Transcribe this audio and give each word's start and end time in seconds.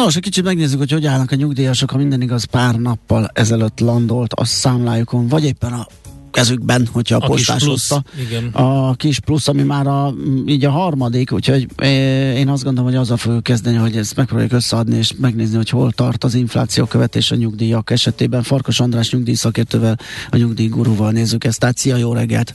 Na 0.00 0.06
most 0.06 0.18
egy 0.18 0.22
kicsit 0.22 0.44
megnézzük, 0.44 0.78
hogy 0.78 0.90
hogy 0.90 1.06
állnak 1.06 1.30
a 1.30 1.34
nyugdíjasok, 1.34 1.90
ha 1.90 1.96
minden 1.96 2.22
igaz 2.22 2.44
pár 2.44 2.74
nappal 2.74 3.30
ezelőtt 3.32 3.80
landolt 3.80 4.32
a 4.32 4.44
számlájukon, 4.44 5.28
vagy 5.28 5.44
éppen 5.44 5.72
a 5.72 5.86
kezükben, 6.30 6.88
hogyha 6.92 7.16
a, 7.16 7.24
a 7.24 7.26
postás 7.26 7.64
hozta. 7.64 8.02
A 8.52 8.94
kis 8.94 9.20
plusz, 9.20 9.48
ami 9.48 9.62
már 9.62 9.86
a, 9.86 10.14
így 10.46 10.64
a 10.64 10.70
harmadik, 10.70 11.32
úgyhogy 11.32 11.66
én 12.36 12.48
azt 12.48 12.64
gondolom, 12.64 12.90
hogy 12.90 13.00
azzal 13.00 13.16
fogjuk 13.16 13.42
kezdeni, 13.42 13.76
hogy 13.76 13.96
ezt 13.96 14.16
megpróbáljuk 14.16 14.52
összeadni, 14.52 14.96
és 14.96 15.12
megnézni, 15.18 15.56
hogy 15.56 15.68
hol 15.68 15.92
tart 15.92 16.24
az 16.24 16.34
infláció 16.34 16.84
követés 16.84 17.30
a 17.30 17.36
nyugdíjak 17.36 17.90
esetében. 17.90 18.42
Farkas 18.42 18.80
András 18.80 19.10
nyugdíjszakértővel, 19.10 19.98
a 20.30 20.36
nyugdíjgurúval 20.36 21.10
nézzük 21.10 21.44
ezt. 21.44 21.58
Tehát 21.58 21.78
szia, 21.78 21.96
jó 21.96 22.12
reggelt! 22.12 22.54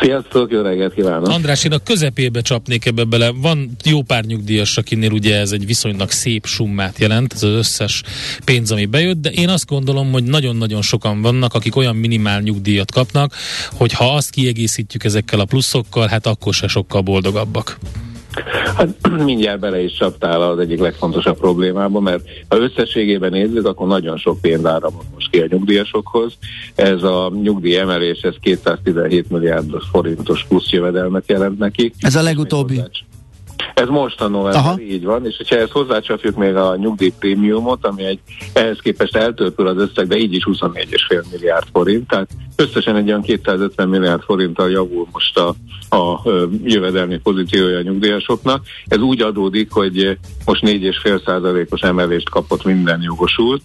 Sziasztok, 0.00 0.50
jó 0.50 0.60
reggelt 0.62 0.94
kívánok! 0.94 1.28
András, 1.28 1.64
én 1.64 1.72
a 1.72 1.78
közepébe 1.78 2.40
csapnék 2.40 2.86
ebbe 2.86 3.04
bele. 3.04 3.30
Van 3.30 3.70
jó 3.84 4.02
pár 4.02 4.24
nyugdíjas, 4.24 4.76
akinél 4.76 5.10
ugye 5.10 5.38
ez 5.38 5.52
egy 5.52 5.66
viszonylag 5.66 6.10
szép 6.10 6.46
summát 6.46 6.98
jelent, 6.98 7.32
ez 7.32 7.42
az 7.42 7.54
összes 7.54 8.02
pénz, 8.44 8.70
ami 8.70 8.86
bejött, 8.86 9.20
de 9.20 9.30
én 9.30 9.48
azt 9.48 9.66
gondolom, 9.66 10.12
hogy 10.12 10.24
nagyon-nagyon 10.24 10.82
sokan 10.82 11.22
vannak, 11.22 11.54
akik 11.54 11.76
olyan 11.76 11.96
minimál 11.96 12.40
nyugdíjat 12.40 12.92
kapnak, 12.92 13.34
hogy 13.72 13.92
ha 13.92 14.14
azt 14.14 14.30
kiegészítjük 14.30 15.04
ezekkel 15.04 15.40
a 15.40 15.44
pluszokkal, 15.44 16.06
hát 16.06 16.26
akkor 16.26 16.54
se 16.54 16.68
sokkal 16.68 17.00
boldogabbak. 17.00 17.78
Hát 18.76 18.88
mindjárt 19.24 19.60
bele 19.60 19.82
is 19.82 19.92
csaptál 19.92 20.42
az 20.42 20.58
egyik 20.58 20.80
legfontosabb 20.80 21.38
problémába, 21.38 22.00
mert 22.00 22.24
ha 22.48 22.56
összességében 22.56 23.30
nézzük, 23.30 23.66
akkor 23.66 23.86
nagyon 23.86 24.16
sok 24.16 24.40
pénz 24.40 24.64
áramol 24.64 25.02
most 25.14 25.30
ki 25.30 25.40
a 25.40 25.46
nyugdíjasokhoz. 25.48 26.32
Ez 26.74 27.02
a 27.02 27.32
nyugdíj 27.42 27.76
emelés, 27.78 28.20
ez 28.20 28.34
217 28.40 29.30
milliárdos 29.30 29.84
forintos 29.90 30.44
plusz 30.48 30.70
jövedelmet 30.70 31.24
jelent 31.26 31.58
nekik. 31.58 31.94
Ez 32.00 32.14
a 32.14 32.22
legutóbbi. 32.22 32.80
Ez 33.74 33.88
most 33.88 34.20
a 34.20 34.28
november, 34.28 34.78
így 34.78 35.04
van, 35.04 35.26
és 35.26 35.36
hogyha 35.36 35.56
ezt 35.56 35.70
hozzácsapjuk 35.70 36.36
még 36.36 36.54
a 36.54 36.76
nyugdíjprémiumot, 36.76 37.86
ami 37.86 38.04
egy 38.04 38.20
ehhez 38.52 38.78
képest 38.78 39.16
eltörpül 39.16 39.66
az 39.66 39.76
összeg, 39.76 40.06
de 40.06 40.16
így 40.16 40.34
is 40.34 40.44
24,5 40.50 41.30
milliárd 41.30 41.66
forint, 41.72 42.08
tehát 42.08 42.28
összesen 42.56 42.96
egy 42.96 43.08
olyan 43.08 43.22
250 43.22 43.88
milliárd 43.88 44.22
forinttal 44.22 44.70
javul 44.70 45.06
most 45.12 45.38
a, 45.38 45.54
a 45.96 46.20
jövedelmi 46.64 47.18
pozíciója 47.18 47.78
a 47.78 47.82
nyugdíjasoknak. 47.82 48.64
Ez 48.86 49.00
úgy 49.00 49.22
adódik, 49.22 49.72
hogy 49.72 50.18
most 50.44 50.62
4,5 50.66 51.24
százalékos 51.24 51.80
emelést 51.80 52.30
kapott 52.30 52.64
minden 52.64 53.02
jogosult, 53.02 53.62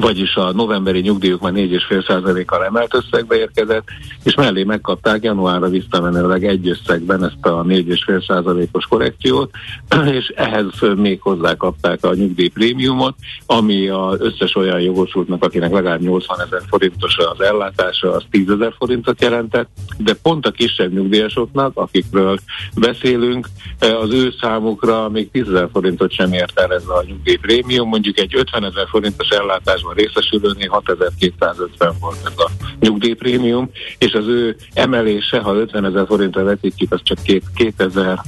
vagyis 0.00 0.34
a 0.34 0.52
novemberi 0.52 1.00
nyugdíjuk 1.00 1.40
már 1.40 1.52
4,5%-kal 1.52 2.64
emelt 2.64 2.94
összegbe 2.94 3.36
érkezett, 3.36 3.88
és 4.24 4.34
mellé 4.34 4.64
megkapták 4.64 5.22
januárra 5.22 5.68
visszamenőleg 5.68 6.44
egy 6.44 6.68
összegben 6.68 7.24
ezt 7.24 7.46
a 7.46 7.62
4,5%-os 7.62 8.84
korrekciót, 8.84 9.50
és 10.18 10.32
ehhez 10.36 10.66
még 10.96 11.20
hozzá 11.20 11.54
kapták 11.54 12.04
a 12.04 12.14
nyugdíjprémiumot, 12.14 13.14
ami 13.46 13.88
az 13.88 14.20
összes 14.20 14.54
olyan 14.54 14.80
jogosultnak, 14.80 15.44
akinek 15.44 15.72
legalább 15.72 16.00
80 16.00 16.40
ezer 16.40 16.62
forintos 16.68 17.16
az 17.16 17.40
ellátása, 17.40 18.12
az 18.12 18.22
10 18.30 18.50
ezer 18.50 18.74
forintot 18.78 19.22
jelentett, 19.22 19.68
de 19.98 20.14
pont 20.22 20.46
a 20.46 20.50
kisebb 20.50 20.92
nyugdíjasoknak, 20.92 21.72
akikről 21.74 22.38
beszélünk, 22.76 23.48
az 23.78 24.12
ő 24.12 24.32
számukra 24.40 25.08
még 25.08 25.30
10 25.30 25.48
ezer 25.48 25.68
forintot 25.72 26.12
sem 26.12 26.32
ért 26.32 26.58
el 26.58 26.72
ez 26.72 26.86
a 26.86 27.04
nyugdíjprémium, 27.06 27.88
mondjuk 27.88 28.18
egy 28.18 28.36
50 28.36 28.64
ezer 28.64 28.86
forintos 28.88 29.28
ellátás 29.28 29.81
nyugdíjazásban 29.82 29.94
részesülőnél 29.94 30.68
6250 30.68 31.94
volt 32.00 32.18
ez 32.24 32.32
a 32.36 32.50
nyugdíjprémium, 32.80 33.70
és 33.98 34.12
az 34.12 34.26
ő 34.26 34.56
emelése, 34.74 35.40
ha 35.40 35.54
50 35.54 35.84
ezer 35.84 36.06
forintra 36.06 36.44
vetítjük, 36.44 36.92
az 36.92 37.00
csak 37.02 37.18
2000 37.54 38.20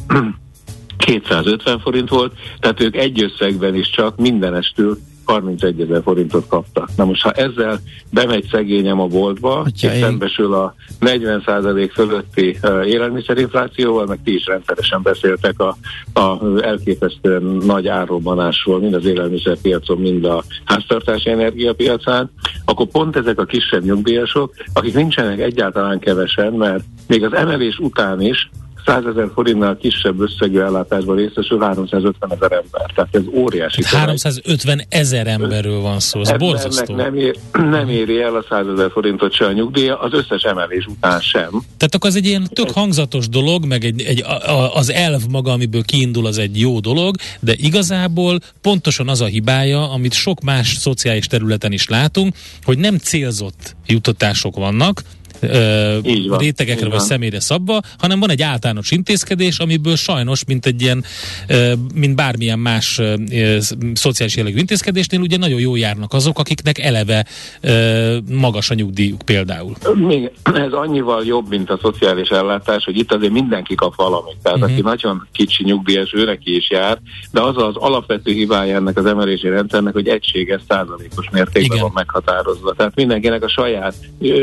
250 0.97 1.79
forint 1.85 2.09
volt, 2.09 2.33
tehát 2.61 2.81
ők 2.81 2.97
egy 2.97 3.23
összegben 3.23 3.75
is 3.75 3.91
csak 3.91 4.17
mindenestül 4.17 4.99
31 5.25 5.81
ezer 5.81 6.03
forintot 6.03 6.47
kaptak. 6.49 6.89
Na 6.97 7.05
most, 7.05 7.23
ha 7.23 7.31
ezzel 7.31 7.81
bemegy 8.11 8.49
szegényem 8.51 9.01
a 9.01 9.07
boltba, 9.07 9.59
Atya 9.59 9.93
és 9.93 10.01
szembesül 10.01 10.55
a 10.55 10.75
40% 11.01 11.91
fölötti 11.93 12.59
uh, 12.63 12.89
élelmiszerinflációval, 12.89 14.07
meg 14.07 14.19
ti 14.25 14.35
is 14.35 14.47
rendszeresen 14.47 15.03
beszéltek 15.03 15.61
a, 15.61 15.77
a 16.21 16.39
elképesztően 16.61 17.43
nagy 17.43 17.89
árrobbanásról, 17.89 18.81
mind 18.81 18.95
az 18.95 19.05
élelmiszerpiacon, 19.05 19.99
mind 19.99 20.25
a 20.25 20.43
háztartási 20.65 21.31
energiapiacán, 21.31 22.31
akkor 22.65 22.87
pont 22.87 23.17
ezek 23.17 23.39
a 23.39 23.45
kisebb 23.45 23.85
nyugdíjasok, 23.85 24.55
akik 24.73 24.95
nincsenek 24.95 25.41
egyáltalán 25.41 25.99
kevesen, 25.99 26.53
mert 26.53 26.85
még 27.07 27.25
az 27.25 27.33
emelés 27.33 27.79
után 27.79 28.21
is 28.21 28.51
100 28.87 29.05
ezer 29.07 29.31
forintnál 29.35 29.77
kisebb 29.77 30.21
összegű 30.21 30.59
ellátásban 30.59 31.17
részesül 31.17 31.61
350 31.61 32.31
ezer 32.33 32.53
ember. 32.53 32.91
Tehát 32.95 33.15
ez 33.15 33.23
óriási. 33.35 33.83
350 33.85 34.83
ezer 34.89 35.27
emberről 35.27 35.81
van 35.81 36.01
szó, 36.01 36.21
ez 36.21 36.33
borzasztó. 36.33 36.95
Nem, 36.95 37.17
ér, 37.17 37.37
nem 37.77 37.89
éri 37.89 38.21
el 38.21 38.35
a 38.35 38.45
100 38.49 38.67
ezer 38.67 38.91
forintot 38.91 39.33
se 39.33 39.45
a 39.45 39.53
nyugdíja, 39.53 40.01
az 40.01 40.13
összes 40.13 40.43
emelés 40.43 40.87
után 40.87 41.21
sem. 41.21 41.49
Tehát 41.51 41.95
akkor 41.95 42.11
az 42.11 42.17
egy 42.17 42.27
ilyen 42.27 42.49
tök 42.53 42.71
hangzatos 42.71 43.29
dolog, 43.29 43.65
meg 43.65 43.85
egy, 43.85 44.03
egy, 44.03 44.23
a, 44.23 44.75
az 44.75 44.91
elv 44.91 45.21
maga, 45.29 45.53
amiből 45.53 45.83
kiindul, 45.83 46.27
az 46.27 46.39
egy 46.39 46.61
jó 46.61 46.81
dolog, 46.81 47.17
de 47.41 47.55
igazából 47.57 48.39
pontosan 48.61 49.09
az 49.09 49.21
a 49.21 49.27
hibája, 49.27 49.91
amit 49.91 50.13
sok 50.13 50.41
más 50.41 50.75
szociális 50.75 51.27
területen 51.27 51.73
is 51.73 51.89
látunk, 51.89 52.35
hogy 52.65 52.79
nem 52.79 52.97
célzott 52.97 53.77
jutatások 53.87 54.57
vannak, 54.57 55.03
ö, 55.41 55.99
rétegekre 56.39 56.89
vagy 56.89 57.01
személyre 57.01 57.41
szabva, 57.41 57.81
hanem 57.99 58.21
van 58.21 58.31
egy 58.31 58.43
általános 58.43 58.91
intézkedés, 58.91 59.59
amiből 59.59 59.97
sajnos, 59.97 60.45
mint 60.45 60.67
egy 60.67 60.83
ilyen, 60.83 61.05
ö, 61.49 61.73
mint 61.95 62.17
bármilyen 62.17 62.59
más 62.59 62.99
ö, 62.99 63.15
ö, 63.33 63.59
szociális 63.95 64.37
jellegű 64.37 64.59
intézkedésnél, 64.59 65.21
ugye 65.21 65.37
nagyon 65.37 65.61
jó 65.61 65.77
járnak 65.77 66.13
azok, 66.13 66.39
akiknek 66.39 66.79
eleve 66.79 67.25
ö, 67.61 68.17
magas 68.31 68.71
a 68.71 68.75
nyugdíjuk 68.75 69.23
például. 69.23 69.75
Még 69.95 70.31
ez 70.55 70.73
annyival 70.73 71.25
jobb, 71.25 71.49
mint 71.49 71.71
a 71.71 71.79
szociális 71.83 72.29
ellátás, 72.29 72.85
hogy 72.85 72.99
itt 72.99 73.13
azért 73.13 73.33
mindenki 73.33 73.75
kap 73.75 73.95
valamit. 73.97 74.37
Tehát 74.43 74.59
uh-huh. 74.59 74.73
aki 74.73 74.83
nagyon 74.83 75.27
kicsi 75.33 75.65
nyugdíjas, 75.65 76.13
ő 76.13 76.25
neki 76.25 76.57
is 76.57 76.71
jár, 76.71 76.99
de 77.31 77.41
az 77.41 77.57
az 77.57 77.77
alapvető 77.77 78.33
hibája 78.33 78.77
ennek 78.77 78.99
az 78.99 79.07
emelési 79.07 79.49
rendszernek, 79.49 79.93
hogy 79.93 80.09
egységes 80.09 80.61
százalékos 80.69 81.31
mértékben 81.33 81.65
Igen. 81.65 81.79
van 81.79 81.91
meghatározva. 81.95 82.73
Tehát 82.73 82.95
mindenkinek 82.95 83.43
a 83.43 83.49
saját 83.49 83.95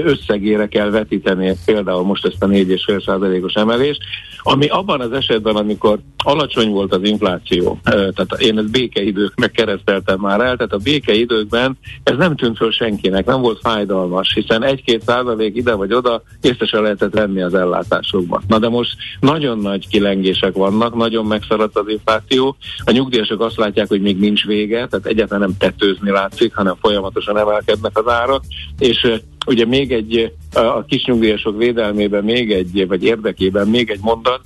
összegére 0.04 0.68
kell 0.68 0.81
vetíteni 0.90 1.56
például 1.66 2.04
most 2.04 2.26
ezt 2.26 2.44
a 2.44 2.48
4,5%-os 2.48 3.54
emelést, 3.54 4.02
ami 4.44 4.68
abban 4.68 5.02
az 5.02 5.12
esetben, 5.12 5.56
amikor 5.56 6.00
alacsony 6.24 6.70
volt 6.70 6.94
az 6.94 7.04
infláció, 7.04 7.80
tehát 7.84 8.36
én 8.38 8.58
ezt 8.58 8.72
békeidőknek 8.72 9.52
kereszteltem 9.52 10.20
már 10.20 10.40
el, 10.40 10.56
tehát 10.56 10.74
a 10.74 10.78
békeidőkben 10.78 11.78
ez 12.04 12.18
nem 12.18 12.36
tűnt 12.36 12.58
föl 12.58 12.72
senkinek, 12.72 13.26
nem 13.26 13.42
volt 13.42 13.60
fájdalmas, 13.62 14.34
hiszen 14.34 14.64
1-2 14.66 15.02
százalék 15.06 15.56
ide 15.56 15.74
vagy 15.74 15.94
oda 15.94 16.24
észre 16.42 16.66
se 16.66 16.80
lehetett 16.80 17.14
venni 17.14 17.42
az 17.42 17.54
ellátásokban. 17.54 18.44
Na 18.48 18.60
de 18.60 18.70
most 18.70 18.96
nagyon 19.20 19.58
nagy 19.58 19.88
kilengések 19.88 20.54
vannak, 20.54 20.96
nagyon 20.96 21.26
megszaradt 21.26 21.78
az 21.78 21.88
infláció, 21.88 22.56
a 22.86 22.92
nyugdíjasok 22.92 23.42
azt 23.42 23.58
látják, 23.58 23.88
hogy 23.88 24.02
még 24.02 24.20
nincs 24.20 24.46
vége, 24.46 24.88
tehát 24.88 25.06
egyáltalán 25.06 25.42
nem 25.42 25.58
tetőzni 25.58 26.12
látszik, 26.12 26.56
hanem 26.56 26.76
folyamatosan 26.82 27.38
emelkednek 27.38 27.98
az 27.98 28.08
árak, 28.08 28.44
és 28.80 29.22
ugye 29.46 29.66
még 29.66 29.92
egy, 29.92 30.34
a 30.54 30.84
kisnyugdíjasok 30.84 31.58
védelmében 31.58 32.24
még 32.24 32.52
egy, 32.52 32.88
vagy 32.88 33.04
érdekében 33.04 33.68
még 33.68 33.90
egy 33.90 34.00
mondat, 34.02 34.42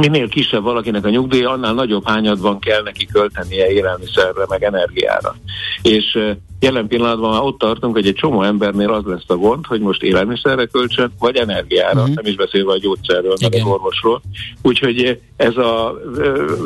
minél 0.00 0.28
kisebb 0.28 0.62
valakinek 0.62 1.04
a 1.04 1.08
nyugdíja, 1.08 1.50
annál 1.50 1.74
nagyobb 1.74 2.06
hányadban 2.06 2.58
kell 2.58 2.82
neki 2.82 3.06
költenie 3.06 3.70
élelmiszerre, 3.70 4.44
meg 4.48 4.62
energiára. 4.62 5.36
És 5.82 6.18
jelen 6.60 6.86
pillanatban 6.86 7.30
már 7.30 7.42
ott 7.42 7.58
tartunk, 7.58 7.94
hogy 7.94 8.06
egy 8.06 8.14
csomó 8.14 8.42
embernél 8.42 8.92
az 8.92 9.04
lesz 9.04 9.24
a 9.26 9.36
gond, 9.36 9.66
hogy 9.66 9.80
most 9.80 10.02
élelmiszerre 10.02 10.66
költsön, 10.66 11.12
vagy 11.18 11.36
energiára, 11.36 12.00
uh-huh. 12.00 12.14
nem 12.14 12.26
is 12.26 12.36
beszélve 12.36 12.72
a 12.72 12.78
gyógyszerről, 12.78 13.34
meg 13.40 13.54
az 13.54 13.64
orvosról. 13.64 14.22
Úgyhogy 14.62 15.20
ez 15.36 15.56
a, 15.56 15.98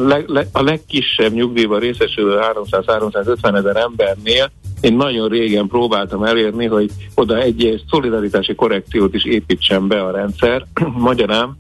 le, 0.07 0.23
le, 0.27 0.47
a 0.53 0.63
legkisebb 0.63 1.33
nyugdíjban 1.33 1.81
részesülő 1.81 2.39
300-350 2.71 3.57
ezer 3.57 3.77
embernél 3.77 4.51
én 4.83 4.97
nagyon 4.97 5.29
régen 5.29 5.67
próbáltam 5.67 6.23
elérni, 6.23 6.67
hogy 6.67 6.91
oda 7.15 7.39
egy 7.39 7.83
szolidaritási 7.91 8.55
korrekciót 8.55 9.15
is 9.15 9.25
építsen 9.25 9.89
be 9.89 10.03
a 10.03 10.11
rendszer. 10.11 10.67
Magyarán 11.09 11.59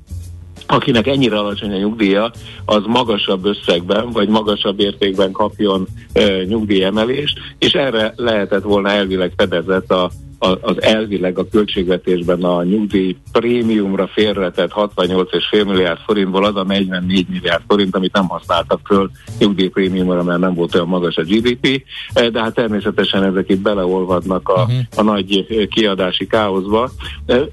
akinek 0.72 1.06
ennyire 1.06 1.38
alacsony 1.38 1.72
a 1.72 1.76
nyugdíja, 1.76 2.30
az 2.64 2.82
magasabb 2.86 3.44
összegben, 3.44 4.10
vagy 4.10 4.28
magasabb 4.28 4.80
értékben 4.80 5.32
kapjon 5.32 5.86
e, 6.12 6.44
nyugdíjemelést, 6.44 7.38
és 7.58 7.72
erre 7.72 8.12
lehetett 8.16 8.62
volna 8.62 8.90
elvileg 8.90 9.32
fedezett 9.36 9.90
a, 9.90 10.10
az 10.60 10.82
elvileg 10.82 11.38
a 11.38 11.48
költségvetésben 11.50 12.42
a 12.42 12.62
nyugdíj 12.62 13.16
prémiumra 13.32 14.06
félretett 14.06 14.72
68,5 14.74 15.66
milliárd 15.66 15.98
forintból 16.06 16.44
az 16.44 16.56
a 16.56 16.64
44 16.64 17.26
milliárd 17.28 17.62
forint, 17.68 17.96
amit 17.96 18.12
nem 18.12 18.28
használtak 18.28 18.80
föl 18.84 19.10
nyugdíj 19.38 19.68
prémiumra, 19.68 20.22
mert 20.22 20.40
nem 20.40 20.54
volt 20.54 20.74
olyan 20.74 20.88
magas 20.88 21.16
a 21.16 21.22
GDP, 21.22 21.84
de 22.32 22.40
hát 22.40 22.54
természetesen 22.54 23.24
ezek 23.24 23.48
itt 23.48 23.60
beleolvadnak 23.60 24.48
a, 24.48 24.62
uh-huh. 24.62 24.76
a 24.96 25.02
nagy 25.02 25.46
kiadási 25.68 26.26
káoszba. 26.26 26.90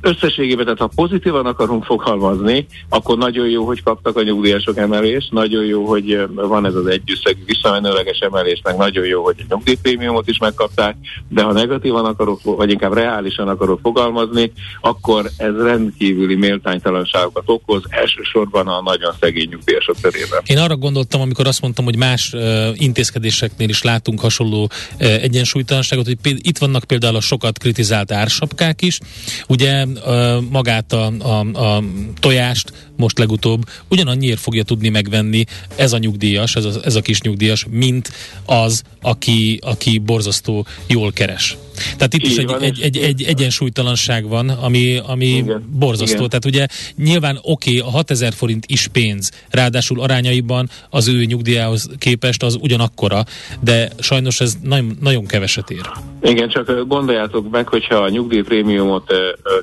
Összességében, 0.01 0.63
tehát 0.63 0.79
ha 0.79 0.89
pozitívan 0.95 1.45
akarunk 1.45 1.83
fogalmazni, 1.83 2.65
akkor 2.89 3.17
nagyon 3.17 3.49
jó, 3.49 3.65
hogy 3.65 3.83
kaptak 3.83 4.17
a 4.17 4.23
nyugdíjasok 4.23 4.77
emelést, 4.77 5.31
nagyon 5.31 5.65
jó, 5.65 5.85
hogy 5.85 6.27
van 6.33 6.65
ez 6.65 6.75
az 6.75 6.85
együsszegű 6.85 7.41
visszamenőleges 7.45 8.19
emelés, 8.19 8.61
meg 8.63 8.77
nagyon 8.77 9.05
jó, 9.05 9.23
hogy 9.23 9.35
a 9.39 9.43
nyugdíjprémiumot 9.49 10.27
is 10.27 10.37
megkapták, 10.37 10.95
de 11.27 11.43
ha 11.43 11.51
negatívan 11.51 12.05
akarok, 12.05 12.39
vagy 12.43 12.77
inkább 12.79 12.93
reálisan 12.93 13.47
akarok 13.47 13.79
fogalmazni, 13.79 14.51
akkor 14.81 15.29
ez 15.37 15.55
rendkívüli 15.55 16.35
méltánytalanságokat 16.35 17.43
okoz, 17.45 17.83
elsősorban 17.89 18.67
a 18.67 18.81
nagyon 18.81 19.13
szegény 19.19 19.47
nyugdíjasok 19.49 19.95
körében. 20.01 20.41
Én 20.45 20.57
arra 20.57 20.75
gondoltam, 20.75 21.21
amikor 21.21 21.47
azt 21.47 21.61
mondtam, 21.61 21.85
hogy 21.85 21.95
más 21.95 22.33
uh, 22.33 22.67
intézkedéseknél 22.73 23.69
is 23.69 23.81
látunk 23.81 24.19
hasonló 24.19 24.63
uh, 24.63 24.69
egyensúlytalanságot, 24.99 26.05
hogy 26.05 26.17
p- 26.21 26.47
itt 26.47 26.57
vannak 26.57 26.83
például 26.83 27.15
a 27.15 27.21
sokat 27.21 27.57
kritizált 27.57 28.11
ársapkák 28.11 28.81
is, 28.81 28.99
ugye 29.47 29.85
uh, 29.85 30.41
magát 30.49 30.93
a, 30.93 31.11
a, 31.19 31.39
a 31.39 31.83
tojást 32.19 32.71
most 32.95 33.17
legutóbb 33.17 33.63
ugyanannyiért 33.89 34.39
fogja 34.39 34.63
tudni 34.63 34.89
megvenni 34.89 35.43
ez 35.75 35.93
a 35.93 35.97
nyugdíjas, 35.97 36.55
ez 36.55 36.65
a, 36.65 36.71
ez 36.83 36.95
a 36.95 37.01
kis 37.01 37.21
nyugdíjas, 37.21 37.65
mint 37.69 38.11
az, 38.45 38.83
aki, 39.01 39.59
aki 39.61 39.97
borzasztó 39.97 40.65
jól 40.87 41.11
keres. 41.11 41.57
Tehát 41.97 42.13
itt 42.13 42.23
Így 42.23 42.31
is 42.31 42.37
egy, 42.37 42.45
van, 42.45 42.61
egy, 42.61 42.81
egy, 42.81 42.97
egy 42.97 43.23
egyensúlytalanság 43.23 44.27
van, 44.27 44.49
ami, 44.49 45.01
ami 45.05 45.25
igen, 45.25 45.69
borzasztó. 45.71 46.15
Igen. 46.15 46.29
Tehát 46.29 46.45
ugye 46.45 46.65
nyilván 46.95 47.39
oké, 47.41 47.77
okay, 47.77 47.91
a 47.91 47.91
6000 47.91 48.33
forint 48.33 48.65
is 48.67 48.87
pénz, 48.87 49.31
ráadásul 49.49 50.01
arányaiban 50.01 50.69
az 50.89 51.07
ő 51.07 51.23
nyugdíjához 51.23 51.89
képest 51.97 52.43
az 52.43 52.57
ugyanakkora, 52.61 53.23
de 53.59 53.89
sajnos 53.99 54.39
ez 54.39 54.57
nagyon, 54.61 54.97
nagyon 55.01 55.25
keveset 55.25 55.69
ér. 55.69 55.81
Igen, 56.21 56.49
csak 56.49 56.87
gondoljátok 56.87 57.49
meg, 57.49 57.67
hogyha 57.67 57.95
a 57.95 58.09
nyugdíjprémiumot 58.09 59.13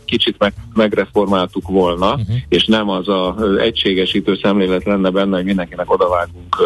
kicsit 0.04 0.34
meg, 0.38 0.52
megreformáltuk 0.74 1.68
volna, 1.68 2.10
uh-huh. 2.10 2.36
és 2.48 2.64
nem 2.64 2.88
az 2.88 3.08
a 3.08 3.36
egységesítő 3.58 4.38
szemlélet 4.42 4.84
lenne 4.84 5.10
benne, 5.10 5.36
hogy 5.36 5.44
mindenkinek 5.44 5.92
odavágunk 5.92 6.56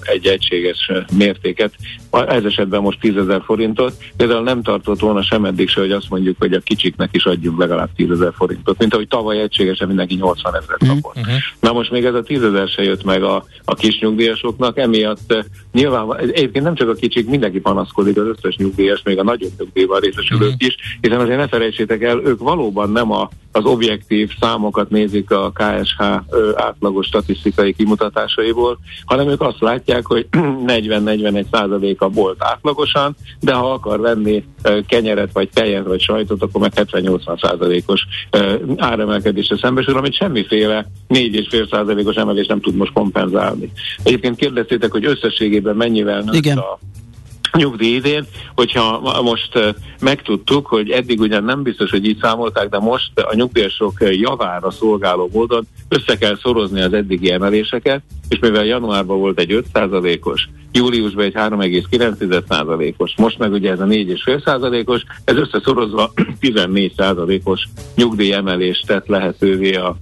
egy 0.00 0.26
egységes 0.26 0.90
mértéket, 1.16 1.72
ez 2.10 2.44
esetben 2.44 2.80
most 2.80 3.00
10 3.00 3.16
ezer 3.16 3.42
forintot, 3.44 3.94
például 4.16 4.42
nem 4.42 4.62
tartott 4.82 5.00
volna 5.00 5.22
sem 5.22 5.44
eddig 5.44 5.68
se, 5.68 5.80
hogy 5.80 5.90
azt 5.90 6.10
mondjuk, 6.10 6.36
hogy 6.38 6.52
a 6.52 6.60
kicsiknek 6.60 7.08
is 7.12 7.24
adjunk 7.24 7.58
legalább 7.58 7.88
10 7.96 8.10
ezer 8.10 8.32
forintot, 8.34 8.78
mint 8.78 8.94
ahogy 8.94 9.08
tavaly 9.08 9.40
egységesen 9.40 9.88
mindenki 9.88 10.14
80 10.14 10.54
ezer 10.54 10.76
mhm, 10.78 10.88
kapott. 10.88 11.16
Uh-huh. 11.16 11.34
Na 11.60 11.72
most 11.72 11.90
még 11.90 12.04
ez 12.04 12.14
a 12.14 12.22
10 12.22 12.42
ezer 12.42 12.68
se 12.68 12.82
jött 12.82 13.04
meg 13.04 13.22
a, 13.22 13.44
a 13.64 13.74
kis 13.74 13.98
nyugdíjasoknak, 14.00 14.78
emiatt 14.78 15.34
nyilván 15.72 16.16
egyébként 16.18 16.64
nem 16.64 16.74
csak 16.74 16.88
a 16.88 16.94
kicsik, 16.94 17.28
mindenki 17.28 17.60
panaszkodik, 17.60 18.16
az 18.16 18.26
összes 18.26 18.56
nyugdíjas, 18.56 19.02
még 19.04 19.18
a 19.18 19.22
nagyobb 19.22 19.52
nyugdíjban 19.58 20.00
részesülők 20.00 20.52
uh-huh. 20.52 20.66
is, 20.66 20.76
hiszen 21.00 21.20
azért 21.20 21.38
ne 21.38 21.48
felejtsétek 21.48 22.02
el, 22.02 22.20
ők 22.24 22.38
valóban 22.38 22.90
nem 22.90 23.12
a, 23.12 23.28
az 23.52 23.64
objektív 23.64 24.30
számokat 24.40 24.90
nézik 24.90 25.30
a 25.30 25.52
KSH 25.54 26.00
ö, 26.30 26.50
átlagos 26.56 27.06
statisztikai 27.06 27.72
kimutatásaiból, 27.72 28.78
hanem 29.04 29.28
ők 29.28 29.40
azt 29.40 29.60
látják, 29.60 30.06
hogy 30.06 30.26
40-41 30.32 31.44
százalék 31.52 32.00
a 32.00 32.08
bolt 32.08 32.44
átlagosan, 32.44 33.16
de 33.40 33.52
ha 33.52 33.72
akar 33.72 34.00
venni 34.00 34.44
kenyeret, 34.86 35.32
vagy 35.32 35.48
tejet, 35.54 35.86
vagy 35.86 36.00
sajtot, 36.00 36.42
akkor 36.42 36.60
meg 36.60 36.72
70-80 36.74 37.40
százalékos 37.40 38.00
áremelkedésre 38.76 39.56
szembesül, 39.56 39.96
amit 39.96 40.14
semmiféle 40.14 40.86
4,5 41.08 41.70
százalékos 41.70 42.14
emelés 42.14 42.46
nem 42.46 42.60
tud 42.60 42.74
most 42.74 42.92
kompenzálni. 42.92 43.72
Egyébként 44.02 44.36
kérdeztétek, 44.36 44.90
hogy 44.90 45.04
összességében 45.04 45.76
mennyivel 45.76 46.20
nőtt 46.20 46.34
Igen. 46.34 46.58
a 46.58 46.78
nyugdíj 47.58 48.00
hogyha 48.54 49.22
most 49.22 49.74
megtudtuk, 50.00 50.66
hogy 50.66 50.90
eddig 50.90 51.20
ugyan 51.20 51.44
nem 51.44 51.62
biztos, 51.62 51.90
hogy 51.90 52.06
így 52.06 52.18
számolták, 52.20 52.68
de 52.68 52.78
most 52.78 53.18
a 53.20 53.34
nyugdíjasok 53.34 53.92
javára 54.00 54.70
szolgáló 54.70 55.30
módon 55.32 55.66
össze 55.88 56.16
kell 56.16 56.36
szorozni 56.42 56.80
az 56.80 56.92
eddigi 56.92 57.30
emeléseket, 57.30 58.02
és 58.28 58.38
mivel 58.38 58.64
januárban 58.64 59.18
volt 59.18 59.38
egy 59.38 59.64
5%-os, 59.74 60.48
júliusban 60.72 61.24
egy 61.24 61.34
3,9%-os, 61.34 63.14
most 63.16 63.38
meg 63.38 63.52
ugye 63.52 63.70
ez 63.70 63.80
a 63.80 63.84
4,5%-os, 63.84 65.02
ez 65.24 65.36
összeszorozva 65.36 66.12
14%-os 66.40 67.68
nyugdíjemelést 67.96 68.86
tett 68.86 69.06
lehetővé 69.06 69.74
a 69.74 69.96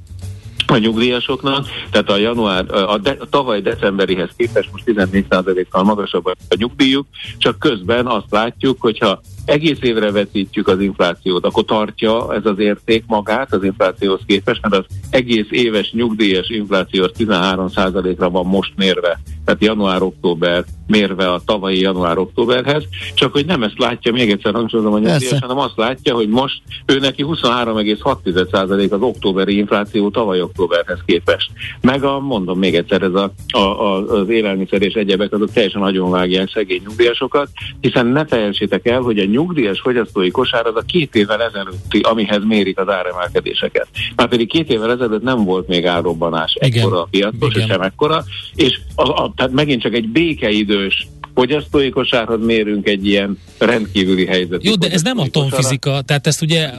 a 0.70 0.78
nyugdíjasoknak, 0.78 1.66
tehát 1.90 2.10
a 2.10 2.16
január, 2.16 2.74
a, 2.74 2.98
de, 2.98 3.16
a 3.18 3.26
tavaly 3.30 3.60
decemberihez 3.60 4.30
képest 4.36 4.68
most 4.72 4.84
14%-kal 4.86 5.82
magasabb 5.82 6.26
a 6.26 6.36
nyugdíjuk, 6.56 7.06
csak 7.38 7.58
közben 7.58 8.06
azt 8.06 8.30
látjuk, 8.30 8.80
hogyha 8.80 9.20
egész 9.44 9.78
évre 9.80 10.10
vetítjük 10.10 10.68
az 10.68 10.80
inflációt, 10.80 11.44
akkor 11.44 11.64
tartja 11.64 12.34
ez 12.34 12.46
az 12.46 12.58
érték 12.58 13.04
magát 13.06 13.52
az 13.52 13.64
inflációhoz 13.64 14.20
képest, 14.26 14.62
mert 14.62 14.74
az 14.74 14.84
egész 15.10 15.46
éves 15.50 15.92
nyugdíjas 15.92 16.48
infláció 16.48 17.06
13%-ra 17.18 18.30
van 18.30 18.46
most 18.46 18.72
mérve, 18.76 19.20
tehát 19.44 19.64
január-október 19.64 20.64
mérve 20.86 21.32
a 21.32 21.40
tavalyi 21.44 21.80
január-októberhez, 21.80 22.84
csak 23.14 23.32
hogy 23.32 23.46
nem 23.46 23.62
ezt 23.62 23.78
látja, 23.78 24.12
még 24.12 24.30
egyszer 24.30 24.54
hangsúlyozom 24.54 24.92
a 24.92 24.98
nyugdíjas, 24.98 25.40
hanem 25.40 25.58
azt 25.58 25.76
látja, 25.76 26.14
hogy 26.14 26.28
most 26.28 26.62
ő 26.86 26.98
neki 26.98 27.24
23,6% 27.26 28.90
az 28.90 29.00
októberi 29.00 29.56
infláció 29.56 30.10
tavaly 30.10 30.40
októberhez 30.40 30.98
képest. 31.06 31.50
Meg 31.80 32.04
a, 32.04 32.20
mondom 32.20 32.58
még 32.58 32.74
egyszer, 32.74 33.02
ez 33.02 33.14
a, 33.14 33.32
a, 33.48 33.58
a, 33.58 34.06
az 34.06 34.28
élelmiszer 34.28 34.82
és 34.82 34.94
egyebek 34.94 35.32
azok 35.32 35.52
teljesen 35.52 35.80
nagyon 35.80 36.10
vágják 36.10 36.50
szegény 36.50 36.82
nyugdíjasokat, 36.86 37.48
hiszen 37.80 38.06
ne 38.06 38.24
felejtsétek 38.24 38.86
el, 38.86 39.00
hogy 39.00 39.18
a 39.18 39.24
nyugdíjas 39.30 39.80
fogyasztói 39.80 40.30
kosár 40.30 40.66
az 40.66 40.76
a 40.76 40.82
két 40.86 41.14
évvel 41.14 41.42
ezelőtti, 41.42 41.98
amihez 41.98 42.44
mérik 42.44 42.78
az 42.78 42.88
áremelkedéseket. 42.88 43.86
Már 44.16 44.28
pedig 44.28 44.48
két 44.48 44.70
évvel 44.70 44.90
ezelőtt 44.90 45.22
nem 45.22 45.44
volt 45.44 45.68
még 45.68 45.86
árrobbanás 45.86 46.54
ekkora 46.58 47.00
a 47.00 47.08
piacos, 47.10 47.54
és 47.54 47.64
sem 47.68 47.80
ekkora, 47.80 48.24
és 48.54 48.80
a, 48.94 49.08
a, 49.08 49.32
tehát 49.36 49.52
megint 49.52 49.82
csak 49.82 49.94
egy 49.94 50.08
békeidős 50.08 51.06
fogyasztói 51.34 51.90
kosárhoz 51.90 52.44
mérünk 52.44 52.88
egy 52.88 53.06
ilyen 53.06 53.38
rendkívüli 53.58 54.26
helyzetet. 54.26 54.64
Jó, 54.64 54.74
de 54.74 54.90
ez 54.90 55.02
nem 55.02 55.18
atomfizika, 55.18 56.00
tehát 56.00 56.26
ezt 56.26 56.42
ugye 56.42 56.70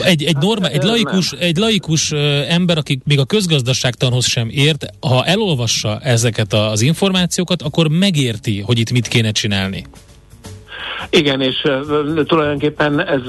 egy, 0.00 0.22
egy, 0.22 0.36
norma, 0.36 0.68
egy, 0.68 0.82
laikus, 0.82 1.32
egy 1.32 1.56
laikus 1.56 2.12
ember, 2.48 2.78
aki 2.78 3.00
még 3.04 3.18
a 3.18 3.24
közgazdaságtanhoz 3.24 4.26
sem 4.26 4.48
ért, 4.50 4.86
ha 5.00 5.24
elolvassa 5.24 5.98
ezeket 5.98 6.52
az 6.52 6.80
információkat, 6.80 7.62
akkor 7.62 7.88
megérti, 7.88 8.60
hogy 8.60 8.78
itt 8.78 8.90
mit 8.90 9.08
kéne 9.08 9.30
csinálni. 9.30 9.84
Igen, 11.10 11.40
és 11.40 11.60
tulajdonképpen 12.26 13.06
ez 13.06 13.20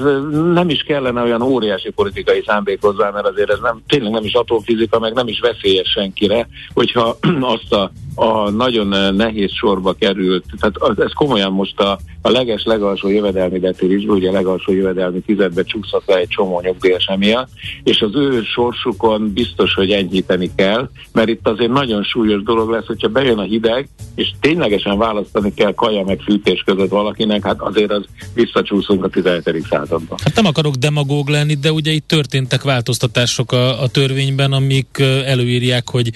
nem 0.52 0.68
is 0.68 0.82
kellene 0.82 1.22
olyan 1.22 1.42
óriási 1.42 1.90
politikai 1.90 2.42
szándék 2.46 2.80
mert 3.12 3.26
azért 3.26 3.50
ez 3.50 3.58
nem, 3.62 3.82
tényleg 3.86 4.12
nem 4.12 4.24
is 4.24 4.34
atomfizika, 4.34 4.98
meg 4.98 5.12
nem 5.12 5.28
is 5.28 5.40
veszélyes 5.40 5.90
senkire, 5.90 6.48
hogyha 6.74 7.16
azt 7.54 7.72
a, 7.72 7.90
a 8.14 8.50
nagyon 8.50 9.14
nehéz 9.14 9.52
sorba 9.52 9.92
került, 9.92 10.44
tehát 10.60 10.98
ez 10.98 11.12
komolyan 11.12 11.52
most 11.52 11.80
a, 11.80 11.98
a 12.22 12.30
leges 12.30 12.64
legalsó 12.64 13.08
jövedelmi 13.08 13.58
decilizsből, 13.58 14.16
ugye 14.16 14.28
a 14.28 14.32
legalsó 14.32 14.72
jövedelmi 14.72 15.20
tizedbe 15.20 15.62
csúszott 15.62 16.06
le 16.06 16.16
egy 16.16 16.28
csomó 16.28 16.60
nyugdíjas 16.60 17.04
emiatt, 17.06 17.48
és 17.82 18.00
az 18.00 18.14
ő 18.14 18.42
sorsukon 18.42 19.32
biztos, 19.32 19.74
hogy 19.74 19.90
enyhíteni 19.90 20.50
kell, 20.54 20.88
mert 21.12 21.28
itt 21.28 21.48
azért 21.48 21.72
nagyon 21.72 22.02
súlyos 22.02 22.42
dolog 22.42 22.70
lesz, 22.70 22.86
hogyha 22.86 23.08
bejön 23.08 23.38
a 23.38 23.42
hideg, 23.42 23.88
és 24.14 24.30
ténylegesen 24.40 24.98
választani 24.98 25.54
kell 25.54 25.74
kaja 25.74 26.04
meg 26.04 26.20
fűtés 26.20 26.62
között 26.66 26.90
valakinek, 26.90 27.44
hát 27.44 27.60
azért 27.60 27.90
az 27.90 28.04
visszacsúszunk 28.34 29.04
a 29.04 29.08
17. 29.08 29.66
században. 29.70 30.18
Hát 30.24 30.34
nem 30.34 30.46
akarok 30.46 30.74
demagóg 30.74 31.28
lenni, 31.28 31.54
de 31.54 31.72
ugye 31.72 31.90
itt 31.90 32.08
történtek 32.08 32.62
változtatások 32.62 33.52
a, 33.52 33.82
a 33.82 33.88
törvényben, 33.88 34.52
amik 34.52 34.98
előírják, 35.26 35.88
hogy 35.88 36.10